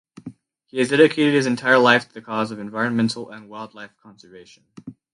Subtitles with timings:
[0.65, 4.63] He has dedicated his entire life to the cause of environmental and wildlife conservation.